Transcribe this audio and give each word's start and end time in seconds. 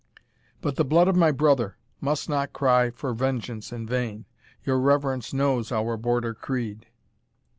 But 0.61 0.77
the 0.77 0.83
blood 0.83 1.07
of 1.07 1.15
my 1.15 1.31
brother 1.31 1.77
must 1.99 2.27
not 2.27 2.53
cry 2.53 2.89
for 2.89 3.13
vengeance 3.13 3.71
in 3.71 3.85
vain 3.85 4.25
your 4.63 4.79
reverence 4.79 5.31
knows 5.31 5.71
our 5.71 5.95
Border 5.95 6.33
creed." 6.33 6.87